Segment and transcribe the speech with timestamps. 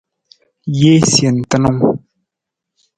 [0.77, 1.79] Jee sentunung.